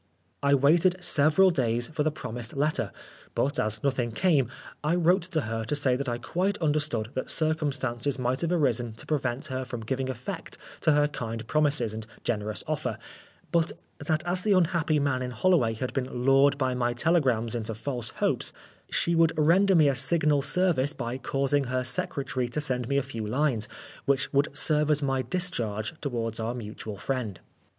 I 0.41 0.55
waited 0.55 0.95
several 1.03 1.51
days 1.51 1.87
for 1.87 2.01
the 2.01 2.09
promised 2.09 2.55
letter, 2.57 2.91
but 3.35 3.59
as 3.59 3.83
nothing 3.83 4.11
came, 4.13 4.49
I 4.83 4.95
wrote 4.95 5.21
to 5.29 5.41
her 5.41 5.63
to 5.65 5.75
say 5.75 5.95
that 5.95 6.09
I 6.09 6.17
quite 6.17 6.57
understood 6.57 7.09
that 7.13 7.29
circum 7.29 7.71
stances 7.71 8.17
might 8.17 8.41
have 8.41 8.51
arisen 8.51 8.93
to 8.93 9.05
prevent 9.05 9.45
her 9.45 9.63
from 9.63 9.81
giving 9.85 10.09
effect 10.09 10.57
to 10.79 10.93
her 10.93 11.07
kind 11.07 11.45
promises 11.45 11.93
and 11.93 12.07
generous 12.23 12.63
offer, 12.65 12.97
but 13.51 13.73
that 13.99 14.23
as 14.25 14.41
the 14.41 14.53
unhappy 14.53 14.97
man 14.97 15.21
in 15.21 15.29
Hollo 15.29 15.57
way 15.57 15.73
had 15.75 15.93
been 15.93 16.11
lured 16.25 16.57
by 16.57 16.73
my 16.73 16.93
telegrams 16.93 17.53
into 17.53 17.75
false 17.75 18.09
hopes, 18.09 18.51
she 18.89 19.13
would 19.13 19.33
render 19.37 19.75
me 19.75 19.85
a 19.85 19.89
142 19.89 19.91
Oscar 19.93 20.33
Wilde 20.33 20.41
signal 20.41 20.41
service 20.73 20.93
by 20.93 21.17
causing 21.19 21.65
her 21.65 21.83
secretary 21.83 22.49
to 22.49 22.59
send 22.59 22.87
me 22.87 22.97
a 22.97 23.03
few 23.03 23.27
lines, 23.27 23.67
which 24.05 24.33
would 24.33 24.47
serve 24.57 24.89
as 24.89 25.03
my 25.03 25.21
discharge 25.21 25.93
towards 26.01 26.39
our 26.39 26.55
mutual 26.55 26.97
friend. 26.97 27.39